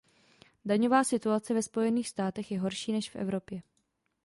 Daňová 0.65 1.03
situace 1.03 1.53
ve 1.53 1.63
Spojených 1.63 2.09
státech 2.09 2.51
je 2.51 2.59
horší 2.59 2.91
než 2.91 3.09
v 3.09 3.15
Evropě. 3.15 3.61